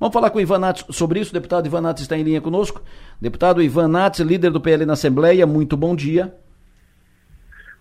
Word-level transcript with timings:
Vamos 0.00 0.14
falar 0.14 0.30
com 0.30 0.38
o 0.38 0.40
Ivan 0.40 0.58
Nats 0.58 0.86
sobre 0.96 1.20
isso. 1.20 1.30
O 1.30 1.34
deputado 1.34 1.66
Ivan 1.66 1.82
Nats 1.82 2.00
está 2.00 2.16
em 2.16 2.22
linha 2.22 2.40
conosco. 2.40 2.82
Deputado 3.20 3.60
Ivan 3.60 3.86
Nats, 3.86 4.20
líder 4.20 4.50
do 4.50 4.60
PL 4.60 4.86
na 4.86 4.94
Assembleia, 4.94 5.46
muito 5.46 5.76
bom 5.76 5.94
dia. 5.94 6.34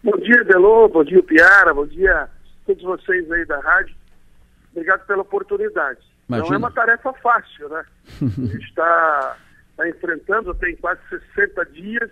Bom 0.03 0.17
dia, 0.17 0.43
Delô, 0.43 0.89
bom 0.89 1.03
dia, 1.03 1.23
Piara, 1.23 1.73
bom 1.73 1.85
dia 1.85 2.23
a 2.23 2.29
todos 2.65 2.83
vocês 2.83 3.31
aí 3.31 3.45
da 3.45 3.61
rádio. 3.61 3.95
Obrigado 4.73 5.05
pela 5.05 5.21
oportunidade. 5.21 5.99
Imagina. 6.27 6.49
Não 6.49 6.55
é 6.55 6.57
uma 6.57 6.71
tarefa 6.71 7.13
fácil, 7.13 7.69
né? 7.69 7.85
a 8.21 8.25
gente 8.25 8.67
está 8.67 9.37
tá 9.77 9.89
enfrentando, 9.89 10.53
tem 10.55 10.75
quase 10.75 10.99
60 11.09 11.65
dias 11.67 12.11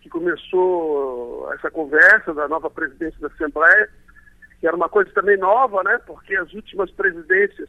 que 0.00 0.08
começou 0.08 1.52
essa 1.54 1.72
conversa 1.72 2.32
da 2.32 2.46
nova 2.46 2.70
presidência 2.70 3.18
da 3.20 3.26
Assembleia, 3.26 3.90
que 4.60 4.66
era 4.66 4.76
uma 4.76 4.88
coisa 4.88 5.10
também 5.10 5.36
nova, 5.36 5.82
né? 5.82 5.98
Porque 6.06 6.36
as 6.36 6.52
últimas 6.52 6.88
presidências, 6.92 7.68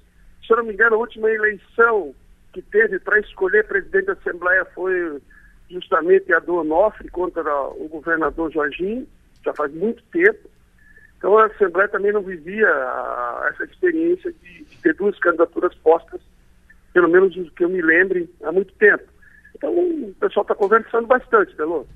se 0.49 0.53
eu 0.53 0.57
não 0.57 0.63
me 0.63 0.73
engano, 0.73 0.95
a 0.95 0.99
última 0.99 1.29
eleição 1.29 2.15
que 2.51 2.61
teve 2.63 2.97
para 2.97 3.19
escolher 3.19 3.67
presidente 3.67 4.05
da 4.05 4.13
Assembleia 4.13 4.65
foi 4.73 5.21
justamente 5.69 6.33
a 6.33 6.39
do 6.39 6.55
Onofre 6.55 7.07
contra 7.09 7.43
o 7.69 7.87
governador 7.87 8.51
Jorginho 8.51 9.07
já 9.45 9.53
faz 9.53 9.71
muito 9.75 10.01
tempo. 10.11 10.49
Então 11.19 11.37
a 11.37 11.45
Assembleia 11.45 11.87
também 11.87 12.11
não 12.11 12.23
vivia 12.23 12.67
a, 12.67 13.51
essa 13.53 13.63
experiência 13.65 14.33
de, 14.41 14.65
de, 14.65 14.77
ter 14.77 14.95
duas 14.95 15.17
candidaturas 15.19 15.75
postas, 15.75 16.19
pelo 16.93 17.07
menos 17.07 17.35
o 17.37 17.51
que 17.51 17.63
eu 17.63 17.69
me 17.69 17.81
lembre, 17.83 18.27
há 18.41 18.51
muito 18.51 18.73
tempo. 18.73 19.03
Então 19.55 19.71
o 19.71 20.15
pessoal 20.19 20.41
está 20.41 20.55
conversando 20.55 21.05
bastante, 21.05 21.55
Belo. 21.55 21.87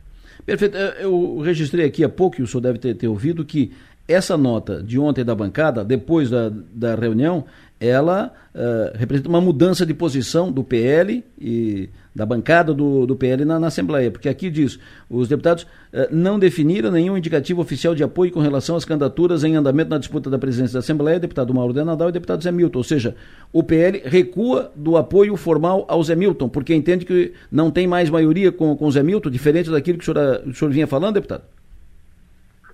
Perfeito. 0.45 0.77
Eu 0.77 1.39
registrei 1.39 1.87
aqui 1.87 2.03
há 2.03 2.09
pouco, 2.09 2.39
e 2.39 2.43
o 2.43 2.47
senhor 2.47 2.61
deve 2.61 2.77
ter, 2.77 2.93
ter 2.93 3.07
ouvido, 3.07 3.43
que 3.43 3.73
essa 4.07 4.37
nota 4.37 4.83
de 4.83 4.99
ontem 4.99 5.23
da 5.23 5.33
bancada, 5.33 5.83
depois 5.83 6.29
da, 6.29 6.49
da 6.49 6.95
reunião, 6.95 7.45
ela 7.83 8.31
uh, 8.55 8.97
representa 8.97 9.27
uma 9.27 9.41
mudança 9.41 9.85
de 9.85 9.93
posição 9.93 10.49
do 10.49 10.63
PL 10.63 11.23
e 11.37 11.89
da 12.15 12.25
bancada 12.25 12.73
do, 12.73 13.05
do 13.05 13.15
PL 13.15 13.43
na, 13.43 13.59
na 13.59 13.67
Assembleia, 13.67 14.09
porque 14.09 14.29
aqui 14.29 14.49
diz, 14.49 14.79
os 15.09 15.27
deputados 15.27 15.63
uh, 15.63 16.07
não 16.09 16.39
definiram 16.39 16.89
nenhum 16.89 17.17
indicativo 17.17 17.59
oficial 17.59 17.93
de 17.93 18.03
apoio 18.03 18.31
com 18.31 18.39
relação 18.39 18.77
às 18.77 18.85
candidaturas 18.85 19.43
em 19.43 19.55
andamento 19.55 19.89
na 19.89 19.97
disputa 19.97 20.29
da 20.29 20.39
presidência 20.39 20.73
da 20.73 20.79
Assembleia, 20.79 21.19
deputado 21.19 21.53
Mauro 21.53 21.73
de 21.73 21.83
Nadal 21.83 22.07
e 22.07 22.13
deputado 22.13 22.41
Zé 22.41 22.51
Milton, 22.51 22.79
ou 22.79 22.83
seja, 22.83 23.15
o 23.51 23.61
PL 23.61 24.01
recua 24.05 24.71
do 24.75 24.95
apoio 24.95 25.35
formal 25.35 25.85
ao 25.89 26.01
Zé 26.03 26.15
Milton, 26.15 26.47
porque 26.47 26.73
entende 26.73 27.05
que 27.05 27.33
não 27.51 27.69
tem 27.69 27.85
mais 27.85 28.09
maioria 28.09 28.51
com, 28.51 28.77
com 28.77 28.85
o 28.85 28.91
Zé 28.91 29.03
Milton, 29.03 29.29
diferente 29.29 29.69
daquilo 29.69 29.97
que 29.97 30.09
o 30.09 30.13
senhor, 30.13 30.41
o 30.47 30.53
senhor 30.53 30.71
vinha 30.71 30.87
falando, 30.87 31.15
deputado? 31.15 31.43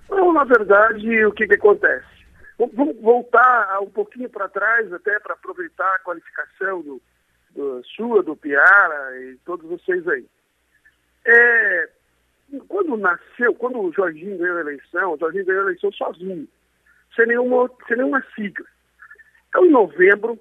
Não, 0.08 0.32
na 0.32 0.44
verdade, 0.44 1.24
o 1.24 1.32
que, 1.32 1.46
que 1.48 1.54
acontece? 1.54 2.19
Vamos 2.68 3.00
voltar 3.00 3.80
um 3.80 3.88
pouquinho 3.88 4.28
para 4.28 4.46
trás, 4.46 4.92
até 4.92 5.18
para 5.18 5.32
aproveitar 5.32 5.94
a 5.94 5.98
qualificação 6.00 6.82
do, 6.82 7.00
do, 7.52 7.82
sua, 7.84 8.22
do 8.22 8.36
Piara 8.36 9.18
e 9.18 9.36
todos 9.46 9.66
vocês 9.66 10.06
aí. 10.06 10.26
É, 11.24 11.88
quando 12.68 12.98
nasceu, 12.98 13.54
quando 13.54 13.80
o 13.80 13.90
Jorginho 13.92 14.36
ganhou 14.36 14.58
a 14.58 14.60
eleição, 14.60 15.14
o 15.14 15.16
Jorginho 15.16 15.46
ganhou 15.46 15.62
a 15.62 15.66
eleição 15.68 15.90
sozinho, 15.92 16.46
sem 17.16 17.26
nenhuma, 17.28 17.70
sem 17.88 17.96
nenhuma 17.96 18.22
sigla. 18.34 18.66
Então, 19.48 19.64
em 19.64 19.70
novembro, 19.70 20.38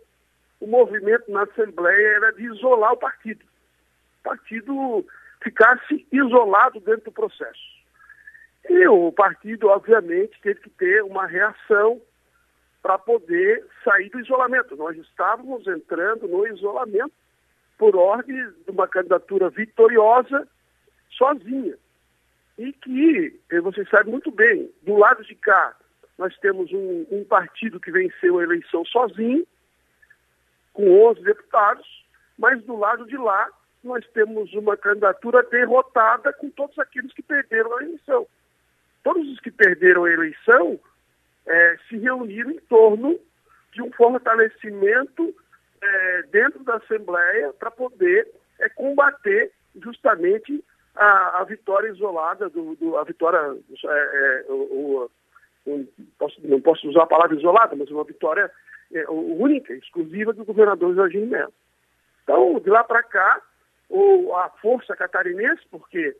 o 0.60 0.68
movimento 0.68 1.32
na 1.32 1.44
Assembleia 1.44 2.16
era 2.18 2.34
de 2.34 2.44
isolar 2.44 2.92
o 2.92 2.98
partido. 2.98 3.46
O 4.20 4.24
partido 4.24 5.06
ficasse 5.42 6.06
isolado 6.12 6.82
dentro 6.82 7.06
do 7.06 7.12
processo. 7.14 7.80
E 8.70 8.88
o 8.90 9.10
partido, 9.14 9.68
obviamente, 9.70 10.38
teve 10.42 10.60
que 10.60 10.70
ter 10.72 11.02
uma 11.02 11.26
reação 11.26 12.02
para 12.82 12.98
poder 12.98 13.66
sair 13.84 14.10
do 14.10 14.20
isolamento. 14.20 14.76
Nós 14.76 14.98
estávamos 14.98 15.68
entrando 15.68 16.28
no 16.28 16.48
isolamento 16.48 17.14
por 17.78 17.96
ordem 17.96 18.36
de 18.36 18.72
uma 18.72 18.88
candidatura 18.88 19.50
vitoriosa 19.50 20.48
sozinha. 21.12 21.76
E 22.58 22.74
que, 22.74 23.40
você 23.62 23.86
sabe 23.86 24.10
muito 24.10 24.32
bem, 24.32 24.70
do 24.84 24.98
lado 24.98 25.24
de 25.24 25.36
cá, 25.36 25.76
nós 26.18 26.38
temos 26.40 26.72
um, 26.74 27.06
um 27.10 27.24
partido 27.24 27.80
que 27.80 27.92
venceu 27.92 28.40
a 28.40 28.44
eleição 28.44 28.84
sozinho, 28.86 29.48
com 30.74 31.08
11 31.08 31.22
deputados, 31.22 32.06
mas 32.38 32.62
do 32.64 32.76
lado 32.78 33.06
de 33.06 33.18
lá, 33.18 33.50
nós 33.84 34.06
temos 34.08 34.54
uma 34.54 34.76
candidatura 34.76 35.42
derrotada 35.44 36.34
com 36.34 36.50
todos 36.50 36.78
aqueles 36.80 37.14
que 37.14 37.22
perderam 37.22 37.78
a 37.78 37.84
eleição 37.84 38.28
todos 39.04 39.28
os 39.30 39.40
que 39.40 39.52
perderam 39.52 40.06
a 40.06 40.12
eleição 40.12 40.80
é, 41.48 41.78
se 41.88 41.98
reuniram 41.98 42.52
em 42.52 42.60
torno 42.62 43.20
de 43.74 43.82
um 43.82 43.92
fortalecimento 43.92 45.36
é, 45.82 46.24
dentro 46.32 46.64
da 46.64 46.76
Assembleia 46.76 47.54
para 47.54 47.72
poder 47.72 48.28
é, 48.60 48.70
combater 48.70 49.52
justamente 49.82 50.64
a, 50.96 51.40
a, 51.40 51.44
vitória 51.44 51.90
isolada, 51.90 52.50
do, 52.50 52.76
do 52.76 52.98
a 52.98 53.04
vitória, 53.04 53.38
é, 53.38 53.88
é, 53.88 54.52
o, 54.52 55.10
o, 55.66 55.88
posso, 56.18 56.36
não 56.46 56.60
posso 56.60 56.90
usar 56.90 57.04
a 57.04 57.08
palavra 57.08 57.38
isolada, 57.38 57.76
mas 57.76 57.90
uma 57.90 58.04
vitória 58.04 58.52
é, 58.92 59.10
única, 59.10 59.74
exclusiva 59.74 60.34
do 60.34 60.44
governador 60.44 60.96
Jorginho 60.96 61.28
Melo. 61.28 61.54
Então, 62.24 62.60
de 62.60 62.70
lá 62.70 62.84
para 62.84 63.04
cá, 63.04 63.42
o, 63.90 64.34
a 64.36 64.50
força 64.62 64.96
catarinense, 64.96 65.62
porque 65.72 66.16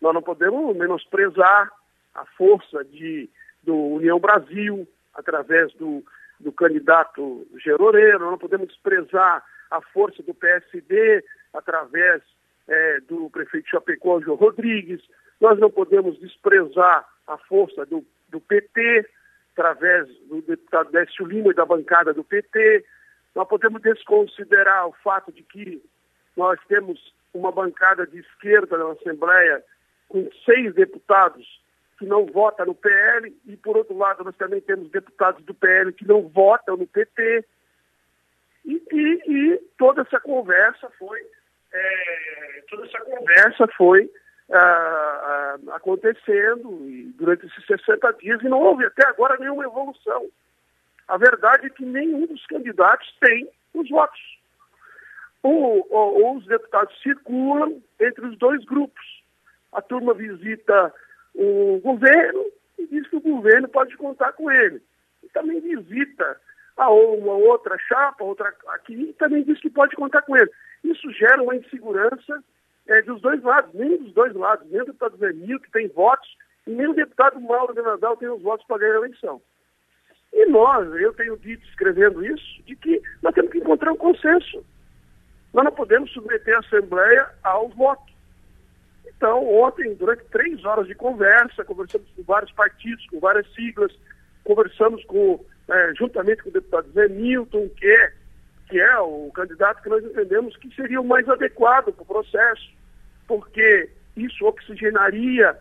nós 0.00 0.14
não 0.14 0.22
podemos 0.22 0.76
menosprezar 0.76 1.70
a 2.14 2.24
força 2.24 2.84
de, 2.84 3.28
do 3.62 3.76
União 3.76 4.18
Brasil, 4.18 4.86
através 5.14 5.72
do, 5.74 6.04
do 6.38 6.52
candidato 6.52 7.46
Geroreiro, 7.62 8.30
não 8.30 8.38
podemos 8.38 8.68
desprezar 8.68 9.44
a 9.70 9.80
força 9.80 10.22
do 10.22 10.34
PSD, 10.34 11.24
através 11.54 12.22
é, 12.68 13.00
do 13.00 13.28
prefeito 13.30 13.68
Chapecó, 13.68 14.20
João 14.20 14.36
Rodrigues, 14.36 15.00
nós 15.40 15.58
não 15.58 15.70
podemos 15.70 16.18
desprezar 16.18 17.08
a 17.26 17.38
força 17.38 17.86
do, 17.86 18.04
do 18.28 18.40
PT, 18.40 19.08
através 19.52 20.08
do 20.28 20.40
deputado 20.42 20.90
Décio 20.90 21.26
Lima 21.26 21.50
e 21.50 21.54
da 21.54 21.64
bancada 21.64 22.12
do 22.12 22.24
PT, 22.24 22.84
nós 23.34 23.46
podemos 23.46 23.80
desconsiderar 23.82 24.86
o 24.86 24.92
fato 25.04 25.30
de 25.32 25.42
que 25.42 25.82
nós 26.36 26.58
temos 26.68 27.12
uma 27.32 27.52
bancada 27.52 28.06
de 28.06 28.18
esquerda 28.18 28.76
na 28.76 28.92
Assembleia 28.92 29.62
com 30.08 30.28
seis 30.44 30.74
deputados 30.74 31.59
que 32.00 32.06
não 32.06 32.24
vota 32.24 32.64
no 32.64 32.74
PL, 32.74 33.30
e 33.44 33.58
por 33.58 33.76
outro 33.76 33.94
lado 33.94 34.24
nós 34.24 34.34
também 34.36 34.58
temos 34.62 34.90
deputados 34.90 35.44
do 35.44 35.52
PL 35.52 35.92
que 35.92 36.08
não 36.08 36.22
votam 36.28 36.74
no 36.78 36.86
PT. 36.86 37.44
E, 38.64 38.82
e, 38.90 39.22
e 39.26 39.58
toda 39.76 40.00
essa 40.00 40.18
conversa 40.18 40.90
foi, 40.98 41.20
é, 41.70 42.64
toda 42.70 42.86
essa 42.86 43.00
conversa 43.00 43.68
foi 43.76 44.10
ah, 44.50 44.56
ah, 45.68 45.76
acontecendo 45.76 46.70
durante 47.16 47.44
esses 47.44 47.66
60 47.66 48.14
dias 48.14 48.40
e 48.40 48.48
não 48.48 48.60
houve 48.60 48.86
até 48.86 49.06
agora 49.06 49.36
nenhuma 49.38 49.64
evolução. 49.64 50.26
A 51.06 51.18
verdade 51.18 51.66
é 51.66 51.70
que 51.70 51.84
nenhum 51.84 52.24
dos 52.24 52.46
candidatos 52.46 53.14
tem 53.20 53.46
os 53.74 53.90
votos. 53.90 54.40
O, 55.42 55.84
o, 55.90 56.36
os 56.38 56.46
deputados 56.46 56.98
circulam 57.02 57.82
entre 58.00 58.24
os 58.24 58.38
dois 58.38 58.64
grupos. 58.64 59.22
A 59.70 59.82
turma 59.82 60.14
visita 60.14 60.94
o 61.34 61.80
governo 61.82 62.44
e 62.78 62.86
diz 62.86 63.06
que 63.08 63.16
o 63.16 63.20
governo 63.20 63.68
pode 63.68 63.96
contar 63.96 64.32
com 64.32 64.50
ele. 64.50 64.82
E 65.22 65.28
também 65.28 65.60
visita 65.60 66.40
a 66.76 66.90
uma 66.90 67.34
outra 67.34 67.76
chapa, 67.78 68.24
outra 68.24 68.54
aqui, 68.68 68.94
e 68.94 69.12
também 69.14 69.42
diz 69.44 69.60
que 69.60 69.68
pode 69.68 69.94
contar 69.96 70.22
com 70.22 70.36
ele. 70.36 70.50
Isso 70.82 71.10
gera 71.12 71.42
uma 71.42 71.54
insegurança 71.54 72.42
é, 72.86 73.02
dos 73.02 73.20
dois 73.20 73.42
lados, 73.42 73.72
nem 73.74 73.98
dos 73.98 74.12
dois 74.12 74.34
lados, 74.34 74.68
nem 74.70 74.80
o 74.80 74.86
deputado 74.86 75.16
Zenil, 75.18 75.60
que 75.60 75.70
tem 75.70 75.88
votos, 75.88 76.28
e 76.66 76.70
nem 76.70 76.88
o 76.88 76.94
deputado 76.94 77.40
Mauro 77.40 77.74
de 77.74 77.82
Nadal 77.82 78.16
tem 78.16 78.28
os 78.28 78.42
votos 78.42 78.66
para 78.66 78.78
ganhar 78.78 78.94
a 78.94 78.98
eleição. 78.98 79.40
E 80.32 80.46
nós, 80.46 80.88
eu 80.94 81.12
tenho 81.14 81.36
dito, 81.36 81.66
escrevendo 81.68 82.24
isso, 82.24 82.62
de 82.64 82.76
que 82.76 83.02
nós 83.22 83.34
temos 83.34 83.50
que 83.50 83.58
encontrar 83.58 83.92
um 83.92 83.96
consenso. 83.96 84.64
Nós 85.52 85.64
não 85.64 85.72
podemos 85.72 86.10
submeter 86.12 86.56
a 86.56 86.60
Assembleia 86.60 87.28
ao 87.42 87.68
voto. 87.70 88.10
Então, 89.20 89.46
ontem, 89.54 89.94
durante 89.96 90.24
três 90.30 90.64
horas 90.64 90.86
de 90.86 90.94
conversa, 90.94 91.62
conversamos 91.62 92.08
com 92.16 92.22
vários 92.22 92.50
partidos, 92.52 93.06
com 93.08 93.20
várias 93.20 93.46
siglas, 93.52 93.92
conversamos 94.42 95.04
com, 95.04 95.44
é, 95.68 95.92
juntamente 95.94 96.42
com 96.42 96.48
o 96.48 96.52
deputado 96.52 96.90
Zé 96.92 97.06
Milton, 97.06 97.68
que 97.76 97.86
é, 97.86 98.12
que 98.66 98.80
é 98.80 98.98
o 98.98 99.30
candidato 99.34 99.82
que 99.82 99.90
nós 99.90 100.02
entendemos 100.02 100.56
que 100.56 100.74
seria 100.74 100.98
o 100.98 101.04
mais 101.04 101.28
adequado 101.28 101.92
para 101.92 102.02
o 102.02 102.06
processo, 102.06 102.66
porque 103.28 103.90
isso 104.16 104.46
oxigenaria 104.46 105.54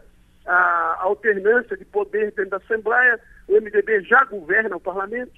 a 0.45 0.99
alternância 1.01 1.75
de 1.75 1.83
poder 1.83 2.31
dentro 2.31 2.51
da 2.51 2.57
Assembleia. 2.57 3.19
O 3.45 3.59
MDB 3.59 4.03
já 4.03 4.23
governa 4.23 4.77
o 4.77 4.79
parlamento, 4.79 5.37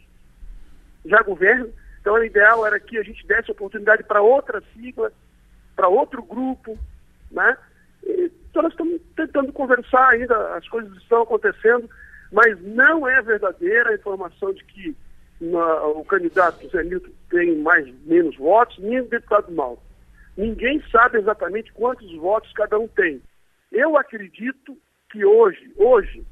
já 1.06 1.24
governa. 1.24 1.70
Então, 2.00 2.14
o 2.14 2.24
ideal 2.24 2.68
era 2.68 2.80
que 2.80 3.00
a 3.00 3.04
gente 3.04 3.26
desse 3.26 3.50
oportunidade 3.50 4.04
para 4.04 4.22
outra 4.22 4.62
sigla, 4.76 5.12
para 5.76 5.88
outro 5.88 6.22
grupo, 6.22 6.78
né? 7.32 7.58
Então 8.04 8.64
nós 8.64 8.72
estamos 8.72 9.02
tentando 9.16 9.54
conversar 9.54 10.10
ainda, 10.10 10.56
as 10.56 10.68
coisas 10.68 10.96
estão 10.98 11.22
acontecendo, 11.22 11.90
mas 12.32 12.62
não 12.62 13.08
é 13.08 13.22
verdadeira 13.22 13.92
a 13.92 13.96
informação 13.96 14.54
de 14.54 14.64
que 14.66 14.96
o 15.42 16.06
candidato 16.06 16.70
Zé 16.70 16.84
Milton 16.84 17.10
tem 17.30 17.58
mais 17.58 17.88
menos 18.06 18.38
votos, 18.38 18.78
nem 18.78 19.00
o 19.00 19.08
deputado 19.08 19.52
Mauro. 19.52 19.80
Ninguém 20.38 20.82
sabe 20.92 21.18
exatamente 21.18 21.72
quantos 21.74 22.14
votos 22.16 22.52
cada 22.54 22.78
um 22.78 22.88
tem. 22.88 23.22
Eu 23.72 23.98
acredito 23.98 24.78
que 25.10 25.26
hoje, 25.26 25.72
hoje, 25.78 26.24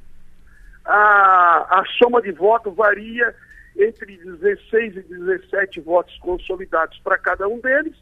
a, 0.85 1.79
a 1.79 1.85
soma 1.97 2.21
de 2.21 2.31
votos 2.31 2.75
varia 2.75 3.35
entre 3.77 4.17
16 4.17 4.97
e 4.97 5.01
17 5.01 5.79
votos 5.81 6.17
consolidados 6.19 6.99
para 6.99 7.17
cada 7.17 7.47
um 7.47 7.59
deles 7.59 7.95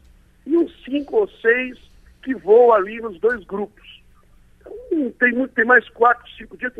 e 0.46 0.56
uns 0.56 0.72
5 0.84 1.16
ou 1.16 1.28
6 1.28 1.87
que 2.22 2.34
voam 2.34 2.72
ali 2.72 3.00
nos 3.00 3.18
dois 3.20 3.44
grupos. 3.44 4.02
Então, 4.60 5.12
tem, 5.18 5.32
muito, 5.32 5.54
tem 5.54 5.64
mais 5.64 5.88
4, 5.90 6.30
5 6.36 6.56
dias 6.56 6.72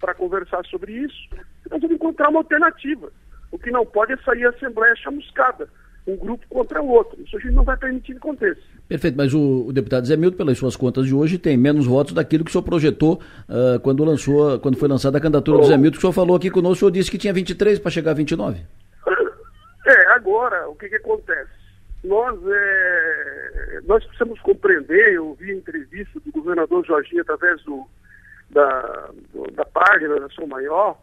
para 0.00 0.14
conversar 0.14 0.64
sobre 0.66 0.92
isso. 0.92 1.28
Nós 1.70 1.80
vamos 1.80 1.96
encontrar 1.96 2.28
uma 2.28 2.40
alternativa. 2.40 3.12
O 3.50 3.58
que 3.58 3.70
não 3.70 3.84
pode 3.84 4.12
é 4.12 4.16
sair 4.18 4.46
a 4.46 4.50
Assembleia 4.50 4.94
chamuscada 4.96 5.68
um 6.06 6.16
grupo 6.16 6.46
contra 6.48 6.80
o 6.80 6.88
outro. 6.88 7.20
Isso 7.20 7.36
a 7.36 7.40
gente 7.40 7.52
não 7.52 7.64
vai 7.64 7.76
permitir 7.76 8.12
que 8.12 8.18
aconteça. 8.18 8.60
Perfeito, 8.88 9.16
mas 9.16 9.34
o, 9.34 9.66
o, 9.66 9.72
deputado 9.72 10.06
Zé 10.06 10.16
Milton, 10.16 10.36
pelas 10.36 10.56
suas 10.56 10.76
contas 10.76 11.06
de 11.06 11.14
hoje, 11.14 11.36
tem 11.36 11.56
menos 11.56 11.86
votos 11.86 12.14
daquilo 12.14 12.44
que 12.44 12.50
o 12.50 12.52
senhor 12.52 12.62
projetou 12.62 13.20
uh, 13.48 13.80
quando, 13.80 14.04
lançou, 14.04 14.60
quando 14.60 14.76
foi 14.76 14.88
lançada 14.88 15.18
a 15.18 15.20
candidatura 15.20 15.58
oh. 15.58 15.60
do 15.62 15.66
Zé 15.66 15.76
Milton, 15.76 15.92
que 15.92 15.98
o 15.98 16.00
senhor 16.00 16.12
falou 16.12 16.36
aqui 16.36 16.50
conosco, 16.50 16.76
o 16.76 16.78
senhor 16.78 16.90
disse 16.92 17.10
que 17.10 17.18
tinha 17.18 17.32
23 17.32 17.80
para 17.80 17.90
chegar 17.90 18.12
a 18.12 18.14
29. 18.14 18.60
É, 19.88 20.08
agora, 20.08 20.68
o 20.68 20.74
que, 20.74 20.88
que 20.88 20.96
acontece? 20.96 21.52
Nós, 22.04 22.38
é, 22.46 23.80
nós 23.84 24.04
precisamos 24.04 24.40
compreender, 24.40 25.14
eu 25.14 25.34
vi 25.34 25.50
a 25.50 25.54
entrevista 25.54 26.20
do 26.20 26.30
governador 26.30 26.84
Jorginho 26.86 27.22
através 27.22 27.62
do, 27.64 27.86
da, 28.50 29.10
do, 29.32 29.50
da 29.52 29.64
página 29.64 30.20
da 30.20 30.28
São 30.30 30.46
Maior, 30.46 30.98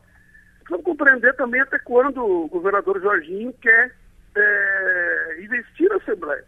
precisamos 0.60 0.86
compreender 0.86 1.36
também 1.36 1.62
até 1.62 1.78
quando 1.80 2.24
o 2.24 2.48
governador 2.48 3.02
Jorginho 3.02 3.54
quer 3.62 3.94
é, 4.36 5.38
investir 5.42 5.90
na 5.90 5.98
Assembleia. 5.98 6.46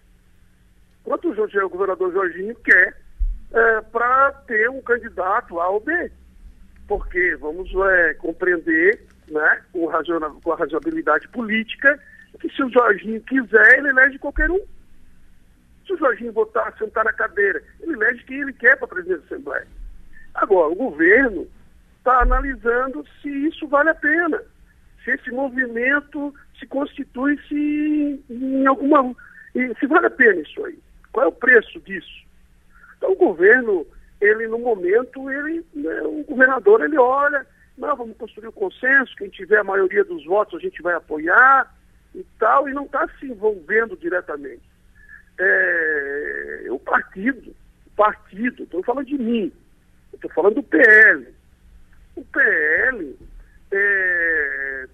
Quanto 1.04 1.30
o, 1.30 1.70
governador 1.70 2.12
Jorginho 2.14 2.56
quer 2.56 2.96
é, 3.54 3.82
para 3.82 4.32
ter 4.48 4.70
um 4.70 4.82
candidato 4.82 5.60
A 5.60 5.70
ou 5.70 5.80
B. 5.80 6.12
Porque 6.88 7.36
vamos 7.38 7.72
é, 7.74 8.14
compreender 8.16 9.02
né, 9.28 9.62
com, 9.72 9.86
raciona, 9.88 10.30
com 10.30 10.52
a 10.52 10.56
razoabilidade 10.56 11.28
política 11.30 12.00
que 12.40 12.50
se 12.50 12.64
o 12.64 12.70
Jorginho 12.70 13.22
quiser, 13.22 13.78
ele 13.78 13.90
elege 13.90 14.20
qualquer 14.20 14.50
um. 14.50 14.60
Se 15.86 15.94
o 15.94 15.98
Jorginho 15.98 16.34
votar, 16.34 16.76
sentar 16.78 17.06
na 17.06 17.14
cadeira, 17.14 17.62
ele 17.80 17.94
elege 17.94 18.24
quem 18.24 18.42
ele 18.42 18.54
quer 18.54 18.76
para 18.78 18.86
a 18.86 18.90
presidência 18.90 19.22
da 19.22 19.36
Assembleia. 19.36 19.68
Agora, 20.34 20.72
o 20.72 20.76
governo 20.76 21.48
está 21.98 22.22
analisando 22.22 23.06
se 23.22 23.30
isso 23.30 23.68
vale 23.68 23.90
a 23.90 23.96
pena 23.96 24.42
se 25.06 25.12
esse 25.12 25.32
movimento 25.32 26.34
se 26.60 26.66
constitui 26.66 27.40
se 27.48 28.24
em 28.28 28.66
alguma. 28.66 29.16
se 29.80 29.88
vale 29.88 30.08
a 30.08 30.10
pena 30.10 30.42
isso 30.42 30.66
aí. 30.66 30.78
Qual 31.14 31.26
é 31.26 31.30
o 31.30 31.32
preço 31.32 31.80
disso? 31.82 32.26
Então 32.98 33.12
o 33.12 33.16
governo, 33.16 33.86
ele 34.20 34.48
no 34.48 34.58
momento, 34.58 35.30
ele, 35.30 35.64
né, 35.74 36.02
o 36.02 36.24
governador 36.28 36.84
ele 36.84 36.98
olha, 36.98 37.46
não, 37.78 37.96
vamos 37.96 38.18
construir 38.18 38.48
o 38.48 38.50
um 38.50 38.54
consenso, 38.54 39.16
quem 39.16 39.30
tiver 39.30 39.60
a 39.60 39.64
maioria 39.64 40.04
dos 40.04 40.26
votos 40.26 40.60
a 40.60 40.62
gente 40.62 40.82
vai 40.82 40.96
apoiar 40.96 41.72
e 42.16 42.26
tal, 42.40 42.68
e 42.70 42.74
não 42.74 42.86
está 42.86 43.08
se 43.20 43.26
envolvendo 43.26 43.98
diretamente. 43.98 44.64
É, 45.38 46.66
o 46.70 46.80
partido, 46.80 47.54
o 47.88 47.90
partido, 47.96 48.64
estou 48.64 48.82
falando 48.84 49.06
de 49.06 49.18
mim, 49.18 49.52
estou 50.14 50.32
falando 50.32 50.56
do 50.56 50.64
PL. 50.64 51.28
O 52.16 52.24
PL 52.24 53.20
é, 53.72 54.88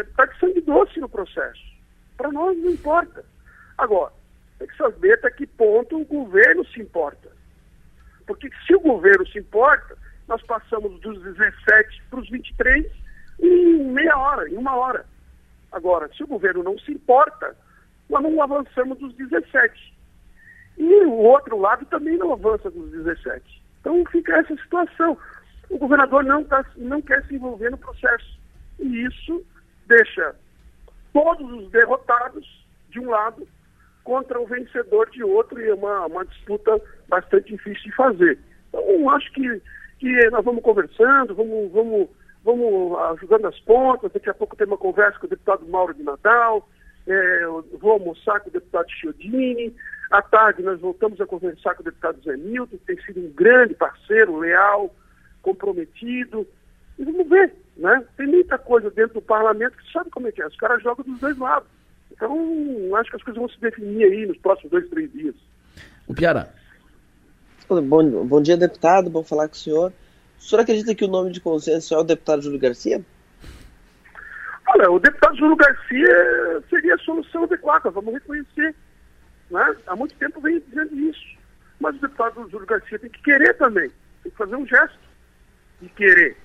está 0.00 0.24
é, 0.24 0.26
de 0.26 0.38
sangue 0.38 0.60
doce 0.62 0.98
no 0.98 1.08
processo. 1.08 1.62
Para 2.16 2.32
nós 2.32 2.56
não 2.56 2.70
importa. 2.70 3.24
Agora, 3.76 4.12
tem 4.58 4.66
que 4.66 4.76
saber 4.76 5.12
até 5.12 5.30
que 5.30 5.46
ponto 5.46 6.00
o 6.00 6.04
governo 6.06 6.64
se 6.66 6.80
importa. 6.80 7.30
Porque 8.26 8.48
se 8.66 8.74
o 8.74 8.80
governo 8.80 9.26
se 9.28 9.38
importa, 9.38 9.96
nós 10.26 10.42
passamos 10.42 10.98
dos 11.00 11.22
17 11.22 12.02
para 12.10 12.20
os 12.20 12.30
23 12.30 12.86
em 13.40 13.84
meia 13.84 14.16
hora, 14.18 14.48
em 14.48 14.56
uma 14.56 14.74
hora. 14.74 15.06
Agora, 15.72 16.08
se 16.14 16.22
o 16.22 16.26
governo 16.26 16.62
não 16.62 16.78
se 16.78 16.92
importa, 16.92 17.56
nós 18.08 18.22
não 18.22 18.42
avançamos 18.42 18.98
dos 18.98 19.14
17. 19.14 19.94
E 20.78 21.04
o 21.04 21.12
outro 21.12 21.58
lado 21.58 21.84
também 21.86 22.16
não 22.16 22.32
avança 22.32 22.70
dos 22.70 22.90
17. 22.90 23.62
Então 23.80 24.04
fica 24.10 24.36
essa 24.36 24.56
situação. 24.56 25.16
O 25.68 25.78
governador 25.78 26.24
não, 26.24 26.44
tá, 26.44 26.64
não 26.76 27.02
quer 27.02 27.24
se 27.26 27.34
envolver 27.34 27.70
no 27.70 27.78
processo. 27.78 28.38
E 28.78 29.06
isso 29.06 29.44
deixa 29.86 30.34
todos 31.12 31.50
os 31.50 31.70
derrotados 31.70 32.66
de 32.90 33.00
um 33.00 33.10
lado 33.10 33.46
contra 34.04 34.40
o 34.40 34.46
vencedor 34.46 35.10
de 35.10 35.22
outro 35.22 35.60
e 35.60 35.68
é 35.68 35.74
uma, 35.74 36.06
uma 36.06 36.24
disputa 36.24 36.80
bastante 37.08 37.50
difícil 37.50 37.90
de 37.90 37.94
fazer. 37.94 38.38
Então, 38.68 39.10
acho 39.10 39.30
que, 39.32 39.62
que 39.98 40.30
nós 40.30 40.44
vamos 40.44 40.62
conversando, 40.62 41.34
vamos, 41.34 41.70
vamos, 41.72 42.08
vamos 42.48 42.98
ajudando 43.12 43.46
as 43.46 43.60
pontas. 43.60 44.10
Daqui 44.10 44.30
a 44.30 44.34
pouco 44.34 44.56
tem 44.56 44.66
uma 44.66 44.78
conversa 44.78 45.18
com 45.18 45.26
o 45.26 45.30
deputado 45.30 45.68
Mauro 45.68 45.92
de 45.92 46.02
Nadal, 46.02 46.66
é, 47.06 47.46
vou 47.78 47.92
almoçar 47.92 48.40
com 48.40 48.48
o 48.48 48.52
deputado 48.52 48.90
Chiodini. 48.90 49.74
À 50.10 50.22
tarde, 50.22 50.62
nós 50.62 50.80
voltamos 50.80 51.20
a 51.20 51.26
conversar 51.26 51.74
com 51.74 51.82
o 51.82 51.84
deputado 51.84 52.22
Zé 52.24 52.36
Milton, 52.36 52.78
que 52.78 52.86
tem 52.86 53.02
sido 53.02 53.20
um 53.20 53.30
grande 53.32 53.74
parceiro, 53.74 54.38
leal, 54.38 54.94
comprometido. 55.42 56.46
E 56.98 57.04
vamos 57.04 57.28
ver, 57.28 57.54
né? 57.76 58.02
Tem 58.16 58.26
muita 58.26 58.56
coisa 58.56 58.90
dentro 58.90 59.14
do 59.14 59.22
parlamento 59.22 59.76
que 59.76 59.92
sabe 59.92 60.10
como 60.10 60.28
é 60.28 60.32
que 60.32 60.40
é. 60.40 60.46
Os 60.46 60.56
caras 60.56 60.82
jogam 60.82 61.04
dos 61.04 61.20
dois 61.20 61.36
lados. 61.36 61.68
Então, 62.10 62.32
acho 62.96 63.10
que 63.10 63.16
as 63.16 63.22
coisas 63.22 63.38
vão 63.38 63.48
se 63.50 63.60
definir 63.60 64.04
aí 64.04 64.26
nos 64.26 64.38
próximos 64.38 64.70
dois, 64.70 64.88
três 64.88 65.12
dias. 65.12 65.34
O 66.06 66.14
Piara. 66.14 66.48
Bom, 67.68 68.24
bom 68.26 68.40
dia, 68.40 68.56
deputado. 68.56 69.10
Bom 69.10 69.22
falar 69.22 69.48
com 69.48 69.54
o 69.54 69.58
senhor. 69.58 69.92
O 70.38 70.42
senhor 70.42 70.62
acredita 70.62 70.94
que 70.94 71.04
o 71.04 71.08
nome 71.08 71.30
de 71.32 71.40
consenso 71.40 71.94
é 71.94 71.98
o 71.98 72.04
deputado 72.04 72.42
Júlio 72.42 72.58
Garcia? 72.58 73.04
Olha, 74.68 74.90
o 74.90 74.98
deputado 74.98 75.36
Júlio 75.36 75.56
Garcia 75.56 76.62
seria 76.68 76.94
a 76.94 76.98
solução 76.98 77.44
adequada, 77.44 77.90
vamos 77.90 78.14
reconhecer. 78.14 78.74
Né? 79.50 79.76
Há 79.86 79.96
muito 79.96 80.14
tempo 80.16 80.40
vem 80.40 80.60
dizendo 80.60 80.94
isso. 80.98 81.38
Mas 81.80 81.96
o 81.96 82.00
deputado 82.00 82.48
Júlio 82.50 82.66
Garcia 82.66 82.98
tem 82.98 83.10
que 83.10 83.22
querer 83.22 83.54
também. 83.54 83.90
Tem 84.22 84.30
que 84.30 84.38
fazer 84.38 84.56
um 84.56 84.66
gesto 84.66 84.98
de 85.80 85.88
querer. 85.90 86.36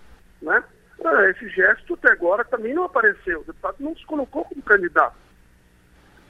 Né? 0.41 0.63
Ah, 1.03 1.29
esse 1.29 1.49
gesto 1.49 1.95
até 1.95 2.11
agora 2.11 2.45
também 2.45 2.73
não 2.73 2.85
apareceu. 2.85 3.41
O 3.41 3.43
deputado 3.43 3.75
não 3.79 3.95
se 3.95 4.05
colocou 4.05 4.45
como 4.45 4.61
candidato. 4.61 5.17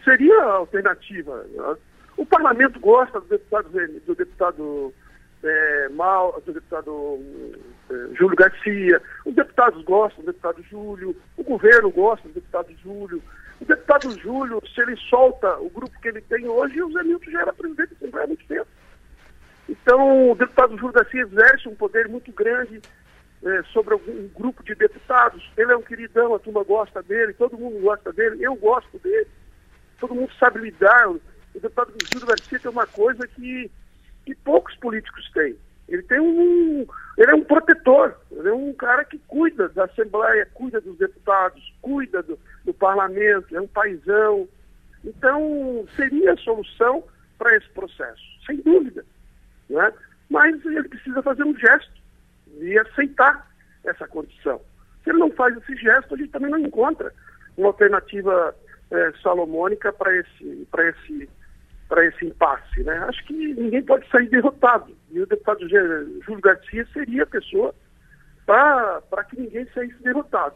Seria 0.04 0.42
a 0.42 0.54
alternativa. 0.54 1.44
Né? 1.44 1.78
O 2.18 2.26
parlamento 2.26 2.80
gosta 2.80 3.20
do 3.22 3.28
deputado, 3.28 3.70
do 3.70 4.16
deputado 4.16 4.94
é, 5.44 5.90
Mal, 5.90 6.42
do 6.46 6.54
deputado 6.54 7.20
é, 7.90 8.16
Júlio 8.16 8.36
Garcia, 8.36 9.02
os 9.26 9.36
deputados 9.36 9.84
gostam 9.84 10.24
do 10.24 10.28
deputado 10.28 10.64
Júlio, 10.64 11.16
o 11.38 11.44
governo 11.44 11.92
gosta 11.92 12.28
do 12.28 12.34
deputado 12.34 12.74
Júlio. 12.84 13.22
O 13.62 13.66
deputado 13.66 14.20
Júlio, 14.20 14.62
se 14.74 14.82
ele 14.82 14.96
solta 15.10 15.58
o 15.60 15.70
grupo 15.70 16.00
que 16.02 16.08
ele 16.08 16.22
tem 16.22 16.48
hoje, 16.48 16.82
o 16.82 16.92
Zé 16.92 17.04
Milton 17.04 17.32
já 17.32 17.42
era 17.42 17.54
presidente 17.54 17.90
da 17.90 17.96
Assembleia 17.96 18.26
há 18.26 18.28
muito 18.28 18.46
tempo. 18.46 18.68
Então, 19.70 20.32
o 20.32 20.36
deputado 20.36 20.78
Júlio 20.78 20.94
Garcia 20.94 21.22
exerce 21.22 21.70
um 21.70 21.76
poder 21.76 22.08
muito 22.10 22.32
grande 22.32 22.82
é, 23.44 23.64
sobre 23.72 23.94
algum 23.94 24.28
grupo 24.30 24.64
de 24.64 24.76
deputados. 24.76 25.50
Ele 25.58 25.72
é 25.72 25.76
um 25.76 25.82
queridão, 25.82 26.34
a 26.34 26.40
turma 26.40 26.64
gosta 26.64 27.02
dele, 27.04 27.34
todo 27.34 27.58
mundo 27.58 27.80
gosta 27.82 28.12
dele, 28.12 28.44
eu 28.44 28.56
gosto 28.56 28.98
dele. 29.00 29.28
Todo 30.00 30.16
mundo 30.16 30.32
sabe 30.40 30.60
lidar. 30.60 31.10
O 31.10 31.22
deputado 31.54 31.94
Júlio 32.12 32.28
Garcia 32.28 32.60
tem 32.60 32.72
uma 32.72 32.88
coisa 32.88 33.28
que, 33.28 33.72
que 34.26 34.36
poucos 34.36 34.76
políticos 34.78 35.30
têm. 35.34 35.56
Ele 35.88 36.04
tem 36.04 36.20
um. 36.20 36.86
Ele 37.18 37.32
é 37.32 37.36
um 37.36 37.44
protetor, 37.44 38.16
ele 38.32 38.50
é 38.50 38.54
um 38.54 38.74
cara 38.74 39.06
que 39.06 39.20
cuida 39.28 39.70
da 39.70 39.86
Assembleia, 39.86 40.48
cuida 40.54 40.82
dos 40.82 40.98
deputados, 40.98 41.74
cuida 41.82 42.24
do, 42.24 42.40
do 42.66 42.74
parlamento, 42.74 43.56
é 43.56 43.62
um 43.62 43.68
paizão. 43.68 44.48
Então, 45.04 45.86
seria 45.96 46.34
a 46.34 46.38
solução 46.38 47.04
para 47.38 47.56
esse 47.56 47.70
processo, 47.70 48.24
sem 48.46 48.58
dúvida. 48.62 49.06
Né? 49.70 49.94
Mas 50.30 50.66
ele 50.66 50.88
precisa 50.88 51.22
fazer 51.22 51.44
um 51.44 51.56
gesto 51.56 51.92
e 52.60 52.78
aceitar 52.80 53.48
essa 53.84 54.08
condição. 54.08 54.62
Se 55.04 55.10
ele 55.10 55.20
não 55.20 55.30
faz 55.32 55.56
esse 55.58 55.76
gesto, 55.76 56.16
a 56.16 56.18
gente 56.18 56.32
também 56.32 56.50
não 56.50 56.60
encontra 56.60 57.14
uma 57.58 57.68
alternativa 57.68 58.56
é, 58.90 59.12
salomônica 59.22 59.92
para 59.92 60.16
esse, 60.16 60.68
esse, 60.78 61.30
esse 62.02 62.26
impasse. 62.26 62.84
Né? 62.84 62.98
Acho 63.08 63.24
que 63.26 63.34
ninguém 63.34 63.84
pode 63.84 64.08
sair 64.10 64.30
derrotado. 64.30 64.96
E 65.12 65.20
o 65.20 65.28
deputado 65.28 65.68
Júlio 65.68 66.42
Garcia 66.42 66.88
seria 66.94 67.24
a 67.24 67.28
pessoa 67.28 67.74
para 68.46 69.24
que 69.30 69.40
ninguém 69.40 69.68
saísse 69.74 70.02
derrotado. 70.02 70.56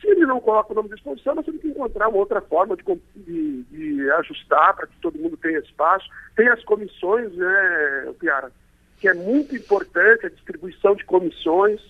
Se 0.00 0.08
ele 0.08 0.26
não 0.26 0.40
coloca 0.40 0.72
o 0.72 0.76
nome 0.76 0.88
de 0.88 0.96
exposição, 0.96 1.34
nós 1.34 1.44
temos 1.44 1.60
que 1.60 1.68
encontrar 1.68 2.08
uma 2.08 2.18
outra 2.18 2.40
forma 2.40 2.76
de, 2.76 2.82
de, 3.16 3.62
de 3.64 4.10
ajustar 4.12 4.74
para 4.76 4.86
que 4.86 5.00
todo 5.00 5.18
mundo 5.18 5.36
tenha 5.36 5.58
espaço. 5.58 6.06
Tem 6.34 6.48
as 6.48 6.62
comissões, 6.64 7.32
né, 7.34 8.14
Piara? 8.18 8.52
que 8.98 9.08
é 9.08 9.14
muito 9.14 9.54
importante, 9.54 10.26
a 10.26 10.30
distribuição 10.30 10.94
de 10.94 11.04
comissões. 11.04 11.80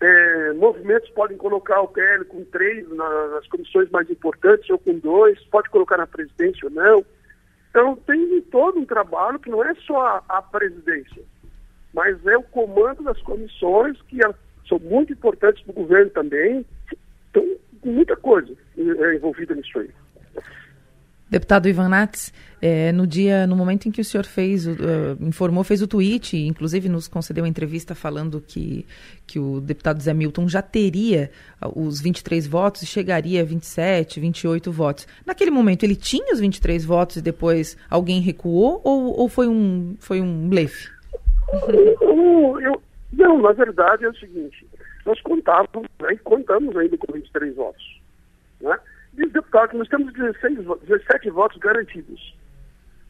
é, 0.00 0.52
movimentos 0.54 1.08
podem 1.10 1.36
colocar 1.36 1.80
o 1.80 1.88
PL 1.88 2.24
com 2.24 2.44
três 2.44 2.88
na, 2.90 3.28
nas 3.28 3.46
comissões 3.46 3.88
mais 3.90 4.10
importantes 4.10 4.68
ou 4.68 4.78
com 4.78 4.98
dois, 4.98 5.38
pode 5.44 5.70
colocar 5.70 5.96
na 5.96 6.06
presidência 6.06 6.66
ou 6.66 6.70
não. 6.70 7.04
Então 7.72 7.96
tem 8.06 8.42
todo 8.50 8.78
um 8.78 8.84
trabalho 8.84 9.38
que 9.38 9.48
não 9.48 9.64
é 9.64 9.74
só 9.86 9.98
a, 9.98 10.22
a 10.28 10.42
presidência, 10.42 11.22
mas 11.94 12.24
é 12.26 12.36
o 12.36 12.42
comando 12.42 13.02
das 13.02 13.18
comissões 13.22 14.00
que 14.02 14.18
são 14.68 14.78
muito 14.78 15.14
importantes 15.14 15.62
para 15.64 15.72
o 15.72 15.76
governo 15.76 16.10
também. 16.10 16.66
Então, 17.30 17.42
muita 17.82 18.14
coisa 18.14 18.54
é 18.76 19.14
envolvida 19.14 19.54
nisso 19.54 19.78
aí. 19.78 19.88
Deputado 21.32 21.66
Ivan 21.66 21.88
Nats, 21.88 22.30
é, 22.60 22.92
no 22.92 23.06
dia, 23.06 23.46
no 23.46 23.56
momento 23.56 23.88
em 23.88 23.90
que 23.90 24.02
o 24.02 24.04
senhor 24.04 24.26
fez, 24.26 24.66
uh, 24.66 24.76
informou, 25.18 25.64
fez 25.64 25.80
o 25.80 25.86
tweet, 25.86 26.36
inclusive 26.36 26.90
nos 26.90 27.08
concedeu 27.08 27.42
uma 27.42 27.48
entrevista 27.48 27.94
falando 27.94 28.38
que, 28.38 28.84
que 29.26 29.38
o 29.38 29.58
deputado 29.58 30.02
Zé 30.02 30.12
Milton 30.12 30.46
já 30.46 30.60
teria 30.60 31.30
os 31.74 32.02
23 32.02 32.46
votos 32.46 32.82
e 32.82 32.86
chegaria 32.86 33.40
a 33.40 33.44
27, 33.46 34.20
28 34.20 34.70
votos. 34.70 35.08
Naquele 35.24 35.50
momento 35.50 35.84
ele 35.84 35.96
tinha 35.96 36.34
os 36.34 36.38
23 36.38 36.84
votos 36.84 37.16
e 37.16 37.22
depois 37.22 37.78
alguém 37.88 38.20
recuou 38.20 38.82
ou, 38.84 39.18
ou 39.18 39.26
foi 39.26 39.48
um 39.48 39.96
foi 40.00 40.20
um 40.20 40.50
blefe? 40.50 40.90
Eu, 41.66 42.60
eu, 42.60 42.82
não, 43.10 43.40
na 43.40 43.52
verdade 43.52 44.04
é 44.04 44.08
o 44.10 44.14
seguinte, 44.16 44.66
nós 45.06 45.18
contávamos, 45.22 45.88
né, 45.98 46.14
contamos 46.22 46.76
ainda 46.76 46.98
com 46.98 47.10
23 47.10 47.56
votos, 47.56 48.02
né? 48.60 48.78
Os 49.12 49.32
deputados, 49.32 49.78
nós 49.78 49.88
temos 49.88 50.12
16, 50.12 50.58
17 50.86 51.30
votos 51.30 51.58
garantidos. 51.58 52.34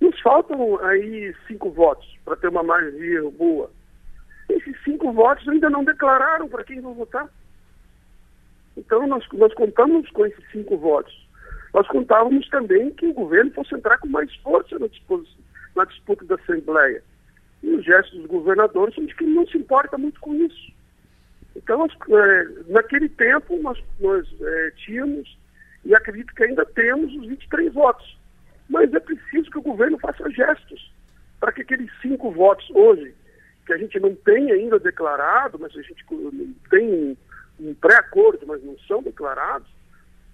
Nos 0.00 0.18
faltam 0.20 0.78
aí 0.84 1.34
cinco 1.46 1.70
votos 1.70 2.06
para 2.24 2.36
ter 2.36 2.48
uma 2.48 2.62
maioria 2.62 3.22
boa. 3.30 3.70
Esses 4.48 4.76
cinco 4.82 5.12
votos 5.12 5.48
ainda 5.48 5.70
não 5.70 5.84
declararam 5.84 6.48
para 6.48 6.64
quem 6.64 6.80
vão 6.80 6.94
votar. 6.94 7.28
Então 8.76 9.06
nós, 9.06 9.24
nós 9.32 9.54
contamos 9.54 10.10
com 10.10 10.26
esses 10.26 10.44
cinco 10.50 10.76
votos. 10.76 11.14
Nós 11.72 11.86
contávamos 11.86 12.48
também 12.48 12.90
que 12.90 13.06
o 13.06 13.14
governo 13.14 13.52
fosse 13.52 13.74
entrar 13.74 13.98
com 13.98 14.08
mais 14.08 14.34
força 14.36 14.78
na, 14.78 14.88
na 15.76 15.84
disputa 15.84 16.24
da 16.24 16.34
Assembleia. 16.34 17.02
E 17.62 17.70
os 17.70 17.84
gestos 17.84 18.18
dos 18.18 18.26
governadores 18.26 18.94
são 18.94 19.06
de 19.06 19.14
que 19.14 19.24
não 19.24 19.46
se 19.46 19.56
importa 19.56 19.96
muito 19.96 20.20
com 20.20 20.34
isso. 20.34 20.72
Então, 21.54 21.78
nós, 21.78 21.92
é, 22.08 22.72
naquele 22.72 23.08
tempo, 23.08 23.56
nós, 23.62 23.78
nós 24.00 24.26
é, 24.40 24.70
tínhamos 24.84 25.38
e 25.84 25.94
acredito 25.94 26.34
que 26.34 26.44
ainda 26.44 26.64
temos 26.64 27.14
os 27.14 27.26
23 27.26 27.72
votos. 27.72 28.18
Mas 28.68 28.92
é 28.94 29.00
preciso 29.00 29.50
que 29.50 29.58
o 29.58 29.62
governo 29.62 29.98
faça 29.98 30.28
gestos 30.30 30.92
para 31.40 31.52
que 31.52 31.62
aqueles 31.62 31.90
cinco 32.00 32.30
votos 32.30 32.68
hoje, 32.70 33.14
que 33.66 33.72
a 33.72 33.76
gente 33.76 33.98
não 33.98 34.14
tem 34.14 34.50
ainda 34.52 34.78
declarado, 34.78 35.58
mas 35.58 35.76
a 35.76 35.82
gente 35.82 36.04
tem 36.70 37.18
um 37.60 37.74
pré-acordo, 37.74 38.46
mas 38.46 38.62
não 38.62 38.78
são 38.86 39.02
declarados, 39.02 39.68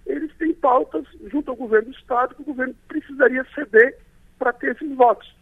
eles 0.05 0.31
têm 0.37 0.53
pautas 0.53 1.05
junto 1.31 1.51
ao 1.51 1.57
governo 1.57 1.91
do 1.91 1.97
Estado 1.97 2.35
que 2.35 2.41
o 2.41 2.45
governo 2.45 2.75
precisaria 2.87 3.45
ceder 3.55 3.97
para 4.37 4.53
ter 4.53 4.71
esses 4.75 4.95
votos. 4.95 5.35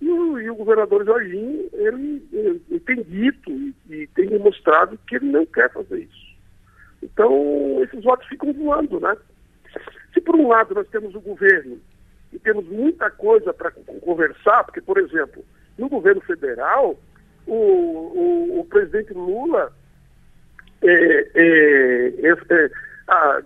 E 0.00 0.10
o, 0.10 0.40
e 0.40 0.50
o 0.50 0.54
governador 0.54 1.04
Jorginho, 1.04 1.68
ele, 1.72 2.26
ele, 2.32 2.80
tem 2.80 3.02
dito 3.02 3.50
e, 3.50 3.74
e, 3.90 4.06
tem 4.08 4.26
demonstrado 4.28 4.98
que 5.06 5.16
ele 5.16 5.26
não 5.26 5.44
quer 5.44 5.70
fazer 5.70 6.00
isso. 6.00 6.30
Então, 7.02 7.82
esses 7.82 8.02
votos 8.02 8.26
ficam 8.26 8.52
voando, 8.52 8.98
né? 9.00 9.16
Se 10.12 10.20
por 10.20 10.36
um 10.36 10.48
lado 10.48 10.74
nós 10.74 10.88
temos 10.88 11.14
o 11.14 11.20
governo 11.20 11.80
e 12.32 12.38
temos 12.38 12.66
muita 12.66 13.10
coisa 13.10 13.52
para 13.52 13.70
conversar, 14.00 14.64
porque, 14.64 14.80
por 14.80 14.98
exemplo, 14.98 15.44
no 15.78 15.88
governo 15.88 16.20
federal, 16.22 16.98
o, 17.46 17.54
o, 17.54 18.60
o 18.60 18.64
presidente 18.66 19.12
Lula 19.12 19.72
é, 20.82 21.30
é, 21.34 22.28
é, 22.28 22.30
é 22.30 22.70
a, 23.08 23.42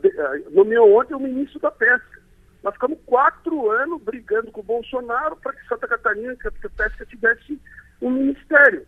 nomeou 0.50 1.00
ontem 1.00 1.14
o 1.14 1.20
ministro 1.20 1.58
da 1.60 1.70
Pesca. 1.70 2.22
Nós 2.62 2.74
ficamos 2.74 2.98
quatro 3.04 3.70
anos 3.70 4.02
brigando 4.02 4.50
com 4.50 4.60
o 4.60 4.64
Bolsonaro 4.64 5.36
para 5.36 5.52
que 5.52 5.68
Santa 5.68 5.86
Catarina, 5.86 6.34
que 6.36 6.48
a 6.48 6.70
pesca 6.70 7.04
tivesse 7.04 7.60
um 8.00 8.10
ministério. 8.10 8.86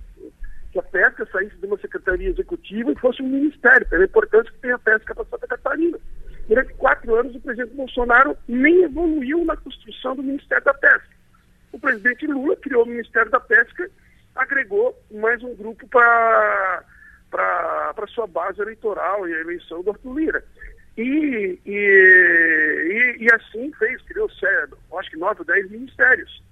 Que 0.72 0.78
a 0.78 0.82
pesca 0.82 1.28
saísse 1.30 1.56
de 1.56 1.66
uma 1.66 1.76
secretaria 1.78 2.30
executiva 2.30 2.90
e 2.90 2.98
fosse 2.98 3.22
um 3.22 3.28
ministério. 3.28 3.86
Pela 3.88 4.04
importância 4.04 4.50
que 4.50 4.60
tem 4.60 4.72
a 4.72 4.78
pesca 4.78 5.14
para 5.14 5.26
Santa 5.26 5.46
Catarina. 5.46 5.98
Durante 6.48 6.74
quatro 6.74 7.14
anos, 7.14 7.34
o 7.34 7.40
presidente 7.40 7.74
Bolsonaro 7.74 8.36
nem 8.46 8.84
evoluiu 8.84 9.44
na 9.44 9.56
construção 9.56 10.14
do 10.14 10.22
Ministério 10.22 10.64
da 10.64 10.74
Pesca. 10.74 11.16
O 11.72 11.78
presidente 11.78 12.26
Lula 12.26 12.56
criou 12.56 12.84
o 12.84 12.88
Ministério 12.88 13.30
da 13.30 13.40
Pesca, 13.40 13.90
agregou 14.34 14.96
mais 15.10 15.42
um 15.42 15.54
grupo 15.54 15.86
para 15.88 16.84
para 17.30 18.06
sua 18.08 18.26
base 18.26 18.60
eleitoral 18.62 19.28
e 19.28 19.34
a 19.34 19.40
eleição 19.40 19.82
do 19.82 19.90
Arthur 19.90 20.18
Lira. 20.18 20.44
E, 20.96 21.58
e, 21.66 21.66
e, 21.66 23.24
e 23.24 23.32
assim 23.32 23.70
fez, 23.74 24.00
criou, 24.02 24.30
acho 24.98 25.10
que 25.10 25.18
nove 25.18 25.40
ou 25.40 25.44
dez 25.44 25.70
ministérios. 25.70 26.42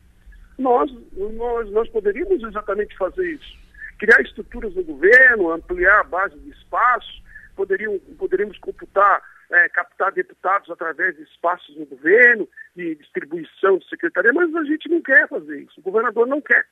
Nós, 0.59 0.93
nós, 1.13 1.71
nós 1.71 1.89
poderíamos 1.89 2.43
exatamente 2.43 2.95
fazer 2.99 3.27
isso. 3.31 3.59
Criar 3.99 4.21
estruturas 4.21 4.75
no 4.75 4.85
governo, 4.85 5.53
ampliar 5.53 6.01
a 6.01 6.05
base 6.05 6.39
de 6.41 6.51
espaço, 6.51 7.23
poderiam, 7.57 7.99
poderíamos 8.19 8.59
computar 8.59 9.23
é, 9.55 9.69
captar 9.69 10.13
deputados 10.13 10.69
através 10.69 11.17
de 11.17 11.23
espaços 11.23 11.77
no 11.77 11.87
governo, 11.87 12.49
de 12.75 12.97
distribuição 12.97 13.79
de 13.79 13.89
secretaria, 13.89 14.33
mas 14.33 14.55
a 14.55 14.65
gente 14.65 14.89
não 14.89 15.01
quer 15.01 15.29
fazer 15.29 15.61
isso, 15.61 15.79
o 15.79 15.83
governador 15.83 16.27
não 16.27 16.41
quer. 16.41 16.67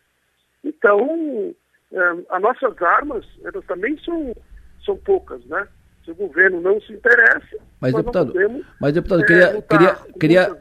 Então, 0.64 1.54
é, 1.92 1.98
as 2.30 2.42
nossas 2.42 2.82
armas, 2.82 3.24
elas 3.44 3.64
também 3.66 3.96
são, 4.04 4.34
são 4.84 4.96
poucas, 4.96 5.44
né? 5.46 5.66
Se 6.04 6.10
o 6.10 6.14
governo 6.16 6.60
não 6.60 6.80
se 6.80 6.92
interessa, 6.92 7.56
mas 7.80 7.94
deputado, 7.94 8.32
podemos, 8.32 8.66
mas 8.80 8.92
deputado, 8.92 9.22
é, 9.22 9.26
queria, 9.26 9.62
queria, 9.62 9.94
queria, 10.18 10.58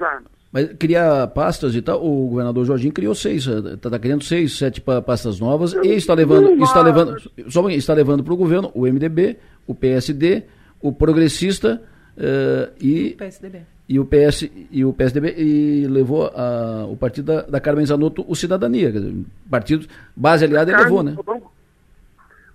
mas 0.52 0.72
criar 0.74 1.28
pastas 1.30 1.74
e 1.74 1.82
tal, 1.82 2.06
o 2.06 2.28
governador 2.28 2.64
Jorginho 2.64 2.94
criou 2.94 3.16
seis, 3.16 3.48
está 3.48 3.90
tá 3.90 3.98
criando 3.98 4.24
seis, 4.24 4.56
sete 4.56 4.80
pastas 4.80 5.40
novas 5.40 5.74
e 5.74 5.96
está 5.96 6.14
levando, 6.14 6.64
está 6.64 6.84
levando, 6.84 7.20
só 7.50 7.68
está 7.72 7.94
levando 7.96 8.24
para 8.24 8.34
o 8.34 8.38
governo 8.38 8.72
o 8.76 8.82
MDB, 8.86 9.38
o 9.66 9.74
PSD, 9.74 10.44
o 10.80 10.94
progressista 10.94 11.82
Uh, 12.18 12.74
e, 12.80 13.12
PSDB. 13.12 13.62
e 13.88 14.00
o 14.00 14.06
PS 14.06 14.50
e 14.70 14.84
o 14.84 14.94
PSDB 14.94 15.34
e 15.38 15.88
levou 15.88 16.28
a, 16.28 16.86
o 16.86 16.98
partido 16.98 17.26
da, 17.34 17.42
da 17.44 17.60
Carmen 17.60 17.86
Zanotto 17.86 18.26
o 18.28 18.36
Cidadania, 18.36 18.92
dizer, 18.92 19.26
partido 19.50 19.88
base 20.16 20.44
aliada 20.44 20.72
ele 20.72 20.84
levou, 20.84 21.04
né? 21.04 21.16
Vamos, 21.26 21.44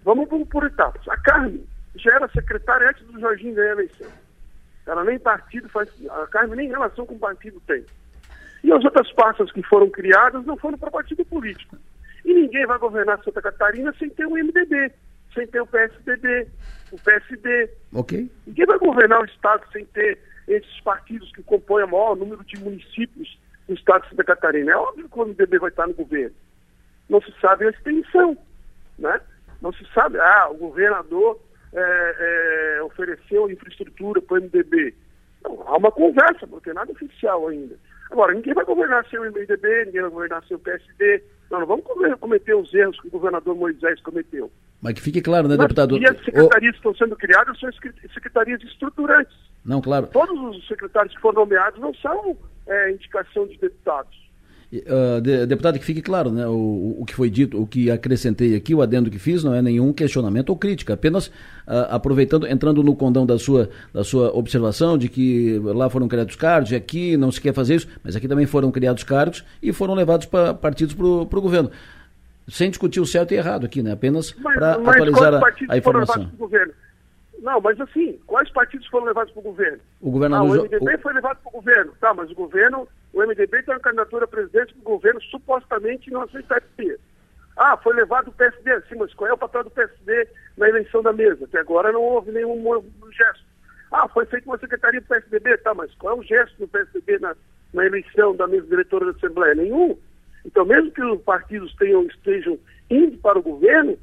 vamos, 0.04 0.28
vamos 0.28 0.48
por 0.48 0.64
etapas. 0.66 1.08
A 1.08 1.16
Carmen 1.16 1.64
já 1.96 2.14
era 2.14 2.28
secretária 2.28 2.90
antes 2.90 3.04
do 3.06 3.18
Jorginho 3.18 3.54
ganhar 3.54 3.70
a 3.70 3.72
eleição. 3.72 4.08
Ela 4.86 5.04
nem 5.04 5.18
partido 5.18 5.68
faz, 5.68 5.88
a 6.08 6.26
Carmen 6.26 6.56
nem 6.56 6.68
relação 6.68 7.06
com 7.06 7.14
o 7.14 7.18
partido 7.18 7.60
tem. 7.66 7.84
E 8.62 8.72
as 8.72 8.84
outras 8.84 9.10
pastas 9.12 9.50
que 9.52 9.62
foram 9.62 9.88
criadas 9.90 10.44
não 10.44 10.56
foram 10.56 10.76
para 10.78 10.90
partido 10.90 11.24
político. 11.24 11.76
E 12.24 12.34
ninguém 12.34 12.66
vai 12.66 12.78
governar 12.78 13.22
Santa 13.22 13.40
Catarina 13.40 13.94
sem 13.98 14.10
ter 14.10 14.26
um 14.26 14.34
MDB, 14.34 14.92
sem 15.36 15.46
ter 15.46 15.60
o 15.60 15.66
PSDB, 15.66 16.48
o 16.90 16.98
PSD. 16.98 17.70
Ok. 17.94 18.30
Ninguém 18.46 18.66
vai 18.66 18.78
governar 18.78 19.20
o 19.20 19.26
Estado 19.26 19.62
sem 19.70 19.84
ter 19.86 20.18
esses 20.48 20.80
partidos 20.80 21.30
que 21.32 21.42
compõem 21.42 21.84
o 21.84 21.88
maior 21.88 22.16
número 22.16 22.42
de 22.44 22.58
municípios 22.58 23.38
do 23.68 23.74
Estado 23.74 24.02
de 24.04 24.10
Santa 24.10 24.24
Catarina. 24.24 24.72
É 24.72 24.76
óbvio 24.76 25.08
que 25.08 25.18
o 25.18 25.26
MDB 25.26 25.58
vai 25.58 25.70
estar 25.70 25.86
no 25.86 25.94
governo. 25.94 26.34
Não 27.08 27.20
se 27.20 27.32
sabe 27.40 27.66
a 27.66 27.70
extensão, 27.70 28.36
né? 28.98 29.20
Não 29.60 29.72
se 29.72 29.84
sabe, 29.92 30.18
ah, 30.18 30.48
o 30.50 30.54
governador 30.54 31.40
é, 31.72 32.76
é, 32.78 32.82
ofereceu 32.82 33.50
infraestrutura 33.50 34.20
para 34.20 34.38
o 34.38 34.42
MDB. 34.42 34.94
Não, 35.42 35.62
há 35.66 35.76
uma 35.76 35.90
conversa, 35.90 36.46
não 36.46 36.60
tem 36.60 36.74
nada 36.74 36.92
oficial 36.92 37.48
ainda. 37.48 37.76
Agora, 38.10 38.34
ninguém 38.34 38.54
vai 38.54 38.64
governar 38.64 39.04
sem 39.08 39.18
o 39.18 39.24
MDB, 39.24 39.86
ninguém 39.86 40.02
vai 40.02 40.10
governar 40.10 40.44
sem 40.44 40.56
o 40.56 40.60
PSD. 40.60 41.22
Não, 41.50 41.60
não 41.60 41.66
vamos 41.66 41.84
cometer 42.20 42.54
os 42.54 42.72
erros 42.72 43.00
que 43.00 43.08
o 43.08 43.10
governador 43.10 43.54
Moisés 43.56 44.00
cometeu. 44.00 44.50
Mas 44.80 44.94
que 44.94 45.00
fique 45.00 45.20
claro, 45.20 45.48
né, 45.48 45.56
deputado? 45.56 45.98
E 45.98 46.06
as 46.06 46.16
secretarias 46.24 46.70
o... 46.70 46.72
que 46.72 46.78
estão 46.78 46.94
sendo 46.94 47.16
criadas 47.16 47.58
são 47.58 47.70
secretarias 48.12 48.62
estruturantes. 48.62 49.34
Não, 49.64 49.80
claro. 49.80 50.06
Todos 50.08 50.56
os 50.56 50.66
secretários 50.68 51.14
que 51.14 51.20
foram 51.20 51.40
nomeados 51.40 51.80
não 51.80 51.92
são 51.94 52.36
é, 52.66 52.92
indicação 52.92 53.46
de 53.46 53.58
deputados. 53.58 54.26
Uh, 54.72 55.20
de, 55.20 55.46
deputado, 55.46 55.78
que 55.78 55.84
fique 55.84 56.02
claro, 56.02 56.30
né, 56.30 56.46
o, 56.46 56.96
o 56.98 57.04
que 57.06 57.14
foi 57.14 57.30
dito, 57.30 57.60
o 57.60 57.66
que 57.66 57.88
acrescentei 57.88 58.56
aqui, 58.56 58.74
o 58.74 58.82
adendo 58.82 59.08
que 59.08 59.18
fiz, 59.18 59.44
não 59.44 59.54
é 59.54 59.62
nenhum 59.62 59.92
questionamento 59.92 60.50
ou 60.50 60.56
crítica, 60.56 60.94
apenas 60.94 61.28
uh, 61.28 61.86
aproveitando, 61.88 62.48
entrando 62.48 62.82
no 62.82 62.96
condão 62.96 63.24
da 63.24 63.38
sua, 63.38 63.70
da 63.92 64.02
sua 64.02 64.36
observação 64.36 64.98
de 64.98 65.08
que 65.08 65.56
lá 65.62 65.88
foram 65.88 66.08
criados 66.08 66.34
cargos 66.34 66.72
e 66.72 66.74
aqui 66.74 67.16
não 67.16 67.30
se 67.30 67.40
quer 67.40 67.54
fazer 67.54 67.76
isso, 67.76 67.88
mas 68.02 68.16
aqui 68.16 68.26
também 68.26 68.44
foram 68.44 68.72
criados 68.72 69.04
cargos 69.04 69.44
e 69.62 69.72
foram 69.72 69.94
levados 69.94 70.26
para 70.26 70.52
partidos 70.52 70.94
para 70.94 71.06
o 71.06 71.26
governo 71.26 71.70
sem 72.48 72.70
discutir 72.70 73.00
o 73.00 73.06
certo 73.06 73.32
e 73.32 73.36
errado 73.36 73.66
aqui, 73.66 73.82
né? 73.82 73.92
Apenas 73.92 74.32
para 74.32 74.72
atualizar 74.72 75.34
a, 75.34 75.40
a 75.68 75.76
informação. 75.76 76.30
Não, 77.38 77.60
mas 77.60 77.80
assim, 77.80 78.18
quais 78.26 78.50
partidos 78.50 78.86
foram 78.88 79.06
levados 79.06 79.32
para 79.32 79.40
o 79.40 79.44
governo? 79.44 79.78
O 80.00 80.10
governador... 80.10 80.58
Ah, 80.58 80.62
o 80.62 80.64
MDB 80.64 80.94
o... 80.94 80.98
foi 80.98 81.12
levado 81.12 81.38
para 81.42 81.48
o 81.48 81.52
governo. 81.52 81.92
Tá, 82.00 82.14
mas 82.14 82.30
o 82.30 82.34
governo, 82.34 82.88
o 83.12 83.20
MDB 83.20 83.62
tem 83.62 83.74
uma 83.74 83.80
candidatura 83.80 84.24
a 84.24 84.28
presidente 84.28 84.72
que 84.72 84.80
o 84.80 84.82
governo 84.82 85.22
supostamente 85.22 86.10
não 86.10 86.22
aceitaria. 86.22 86.98
Ah, 87.56 87.76
foi 87.76 87.94
levado 87.94 88.28
o 88.28 88.32
PSD, 88.32 88.82
sim, 88.88 88.96
mas 88.96 89.14
qual 89.14 89.30
é 89.30 89.32
o 89.32 89.38
papel 89.38 89.64
do 89.64 89.70
PSD 89.70 90.28
na 90.56 90.68
eleição 90.68 91.02
da 91.02 91.12
mesa? 91.12 91.44
Até 91.44 91.60
agora 91.60 91.92
não 91.92 92.02
houve 92.02 92.32
nenhum 92.32 92.82
gesto. 93.12 93.44
Ah, 93.92 94.08
foi 94.08 94.26
feito 94.26 94.46
uma 94.46 94.58
secretaria 94.58 95.00
do 95.00 95.06
PSDB, 95.06 95.56
tá, 95.58 95.72
mas 95.72 95.94
qual 95.94 96.16
é 96.16 96.18
o 96.18 96.22
gesto 96.22 96.58
do 96.58 96.68
PSDB 96.68 97.18
na, 97.18 97.34
na 97.72 97.86
eleição 97.86 98.34
da 98.36 98.46
mesa 98.46 98.66
diretora 98.66 99.06
da 99.06 99.18
Assembleia? 99.18 99.54
Nenhum. 99.54 99.96
Então, 100.46 100.64
mesmo 100.64 100.92
que 100.92 101.02
os 101.02 101.20
partidos 101.22 101.74
tenham, 101.74 102.06
estejam 102.06 102.56
indo 102.88 103.18
para 103.18 103.38
o 103.38 103.42
governo, 103.42 103.98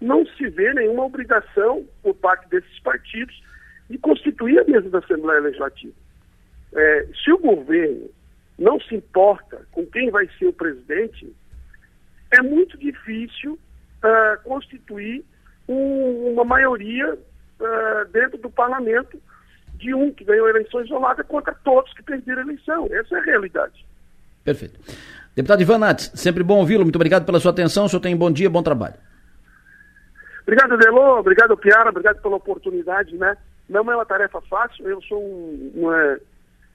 não 0.00 0.26
se 0.26 0.48
vê 0.48 0.74
nenhuma 0.74 1.04
obrigação 1.04 1.86
por 2.02 2.14
parte 2.14 2.48
desses 2.50 2.78
partidos 2.80 3.42
de 3.88 3.96
constituir 3.98 4.58
a 4.58 4.64
mesa 4.64 4.90
da 4.90 4.98
Assembleia 4.98 5.40
Legislativa. 5.40 5.94
É, 6.74 7.06
se 7.24 7.32
o 7.32 7.38
governo 7.38 8.10
não 8.58 8.78
se 8.80 8.94
importa 8.94 9.66
com 9.72 9.86
quem 9.86 10.10
vai 10.10 10.28
ser 10.38 10.46
o 10.46 10.52
presidente, 10.52 11.34
é 12.30 12.42
muito 12.42 12.76
difícil 12.76 13.54
uh, 13.54 14.42
constituir 14.44 15.24
um, 15.68 16.32
uma 16.32 16.44
maioria 16.44 17.14
uh, 17.14 18.10
dentro 18.12 18.38
do 18.38 18.50
parlamento 18.50 19.20
de 19.74 19.94
um 19.94 20.12
que 20.12 20.24
ganhou 20.24 20.46
a 20.46 20.50
eleição 20.50 20.82
isolada 20.82 21.22
contra 21.24 21.54
todos 21.54 21.92
que 21.94 22.02
perderam 22.02 22.40
a 22.40 22.44
eleição. 22.44 22.88
Essa 22.90 23.16
é 23.16 23.20
a 23.20 23.24
realidade. 23.24 23.86
Perfeito. 24.46 24.78
Deputado 25.34 25.60
Ivan 25.60 25.78
Nats, 25.78 26.12
sempre 26.14 26.44
bom 26.44 26.60
ouvi-lo. 26.60 26.84
Muito 26.84 26.96
obrigado 26.96 27.26
pela 27.26 27.40
sua 27.40 27.50
atenção. 27.50 27.84
O 27.84 27.88
senhor 27.88 28.00
tem 28.00 28.16
bom 28.16 28.30
dia, 28.30 28.48
bom 28.48 28.62
trabalho. 28.62 28.94
Obrigado, 30.42 30.78
Delô. 30.78 31.18
Obrigado, 31.18 31.56
Piara. 31.56 31.90
Obrigado 31.90 32.22
pela 32.22 32.36
oportunidade, 32.36 33.16
né? 33.16 33.36
Não 33.68 33.80
é 33.90 33.96
uma 33.96 34.06
tarefa 34.06 34.40
fácil. 34.42 34.88
Eu 34.88 35.02
sou 35.02 35.20
um... 35.20 35.72
um 35.74 35.92
é, 35.92 36.20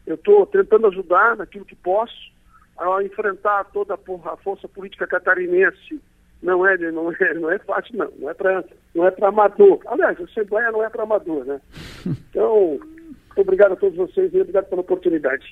eu 0.05 0.15
estou 0.15 0.45
tentando 0.45 0.87
ajudar 0.87 1.37
naquilo 1.37 1.63
que 1.63 1.75
posso 1.75 2.31
a 2.77 3.01
enfrentar 3.03 3.63
toda 3.65 3.93
a 3.93 4.37
força 4.37 4.67
política 4.67 5.07
catarinense. 5.07 6.01
Não 6.43 6.67
é, 6.67 6.77
não 6.91 7.11
é, 7.11 7.33
não 7.35 7.49
é 7.49 7.57
fácil, 7.59 7.97
não. 7.97 8.11
Não 8.19 8.29
é 8.29 8.33
para 8.33 8.63
não 8.93 9.07
é 9.07 9.13
amador. 9.21 9.79
Aliás, 9.85 10.19
a 10.19 10.23
Assembleia 10.25 10.71
não 10.71 10.83
é 10.83 10.89
para 10.89 11.03
amador, 11.03 11.45
né? 11.45 11.61
Então, 12.31 12.79
obrigado 13.35 13.73
a 13.73 13.75
todos 13.75 13.97
vocês 13.97 14.33
e 14.33 14.41
obrigado 14.41 14.65
pela 14.65 14.81
oportunidade. 14.81 15.45